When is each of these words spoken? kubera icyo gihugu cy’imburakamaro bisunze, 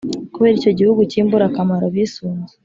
kubera 0.33 0.55
icyo 0.59 0.71
gihugu 0.79 1.01
cy’imburakamaro 1.09 1.85
bisunze, 1.95 2.53